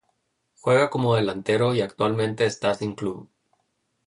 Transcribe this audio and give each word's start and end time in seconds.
Juega 0.57 0.89
como 0.89 1.13
delantero 1.13 1.75
y 1.75 1.81
actualmente 1.81 2.45
está 2.47 2.73
sin 2.73 2.95
club. 2.95 3.29